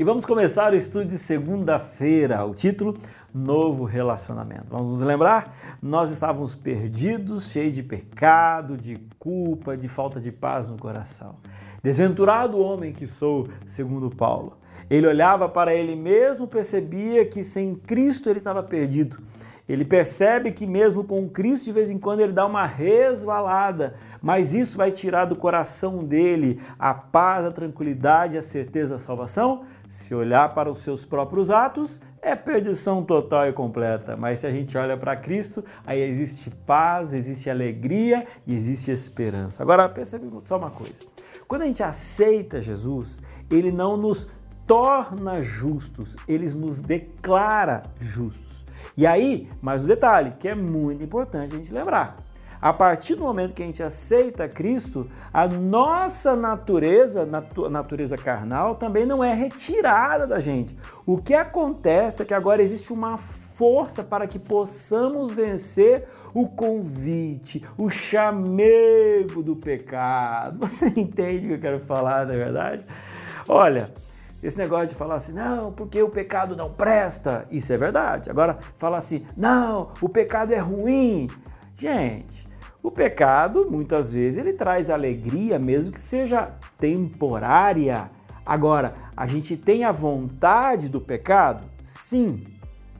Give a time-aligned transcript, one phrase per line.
[0.00, 2.42] E vamos começar o estudo de segunda-feira.
[2.46, 2.96] O título:
[3.34, 4.64] Novo Relacionamento.
[4.70, 5.54] Vamos nos lembrar?
[5.82, 11.36] Nós estávamos perdidos, cheios de pecado, de culpa, de falta de paz no coração.
[11.82, 14.56] Desventurado homem que sou, segundo Paulo.
[14.88, 19.18] Ele olhava para ele mesmo, percebia que sem Cristo ele estava perdido.
[19.70, 24.52] Ele percebe que mesmo com Cristo, de vez em quando, ele dá uma resvalada, mas
[24.52, 29.62] isso vai tirar do coração dele a paz, a tranquilidade, a certeza da salvação?
[29.88, 34.16] Se olhar para os seus próprios atos, é perdição total e completa.
[34.16, 39.62] Mas se a gente olha para Cristo, aí existe paz, existe alegria e existe esperança.
[39.62, 41.00] Agora, percebe só uma coisa.
[41.46, 44.28] Quando a gente aceita Jesus, ele não nos
[44.70, 48.64] torna justos, ele nos declara justos.
[48.96, 52.14] E aí, mais um detalhe que é muito importante a gente lembrar.
[52.62, 58.76] A partir do momento que a gente aceita Cristo, a nossa natureza, natu natureza carnal,
[58.76, 60.78] também não é retirada da gente.
[61.04, 67.60] O que acontece é que agora existe uma força para que possamos vencer o convite,
[67.76, 70.60] o chamego do pecado.
[70.64, 72.84] Você entende o que eu quero falar, na verdade?
[73.48, 73.90] Olha,
[74.42, 78.30] esse negócio de falar assim, não, porque o pecado não presta, isso é verdade.
[78.30, 81.28] Agora, falar assim, não, o pecado é ruim.
[81.76, 82.46] Gente,
[82.82, 88.10] o pecado, muitas vezes, ele traz alegria, mesmo que seja temporária.
[88.46, 91.68] Agora, a gente tem a vontade do pecado?
[91.82, 92.42] Sim.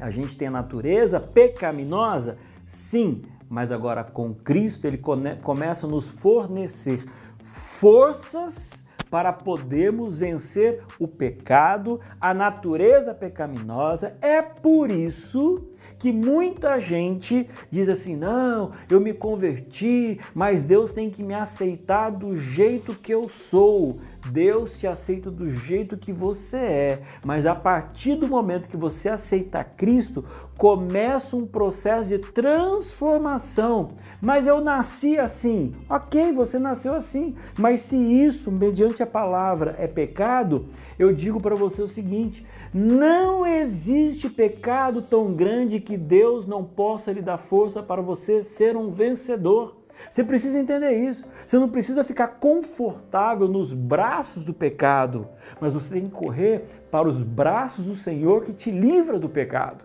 [0.00, 2.38] A gente tem a natureza pecaminosa?
[2.64, 3.22] Sim.
[3.48, 4.98] Mas agora, com Cristo, ele
[5.42, 7.04] começa a nos fornecer
[7.42, 14.16] forças para podermos vencer o pecado, a natureza pecaminosa.
[14.20, 21.10] É por isso que muita gente diz assim: não, eu me converti, mas Deus tem
[21.10, 23.96] que me aceitar do jeito que eu sou.
[24.30, 29.10] Deus te aceita do jeito que você é, mas a partir do momento que você
[29.10, 30.24] aceita Cristo,
[30.56, 33.88] começa um processo de transformação.
[34.20, 35.74] Mas eu nasci assim.
[35.88, 37.34] Ok, você nasceu assim.
[37.58, 40.66] Mas se isso, mediante a palavra, é pecado,
[40.98, 47.12] eu digo para você o seguinte: não existe pecado tão grande que Deus não possa
[47.12, 49.76] lhe dar força para você ser um vencedor.
[50.10, 51.24] Você precisa entender isso.
[51.46, 55.28] Você não precisa ficar confortável nos braços do pecado,
[55.60, 59.84] mas você tem que correr para os braços do Senhor que te livra do pecado.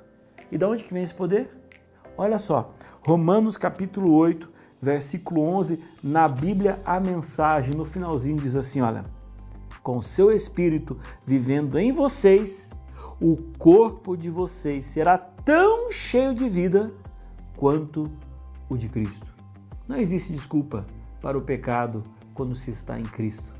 [0.51, 1.49] E de onde que vem esse poder?
[2.17, 2.73] Olha só,
[3.05, 4.49] Romanos capítulo 8,
[4.81, 9.03] versículo 11, na Bíblia a mensagem no finalzinho diz assim, olha:
[9.83, 12.69] Com seu espírito vivendo em vocês,
[13.21, 15.17] o corpo de vocês será
[15.49, 16.93] tão cheio de vida
[17.57, 18.11] quanto
[18.69, 19.33] o de Cristo.
[19.87, 20.85] Não existe desculpa
[21.19, 22.03] para o pecado
[22.35, 23.51] quando se está em Cristo.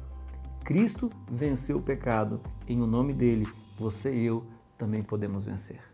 [0.64, 2.40] Cristo venceu o pecado.
[2.68, 4.46] Em o nome dele, você e eu
[4.78, 5.89] também podemos vencer.